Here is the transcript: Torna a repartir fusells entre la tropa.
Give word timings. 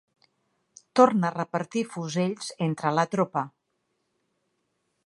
Torna 0.99 1.27
a 1.29 1.33
repartir 1.35 1.85
fusells 1.91 2.51
entre 2.69 2.95
la 2.97 3.07
tropa. 3.13 3.47